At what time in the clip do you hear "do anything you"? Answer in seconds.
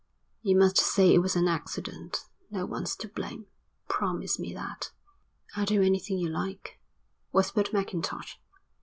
5.65-6.27